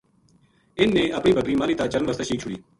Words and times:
اِنھ 0.79 0.93
نے 0.95 1.03
اپنی 1.17 1.33
بکری 1.37 1.55
ماہلی 1.57 1.75
تا 1.79 1.85
چرن 1.91 2.05
واسطے 2.07 2.23
شیک 2.27 2.39
چھُڑی 2.41 2.57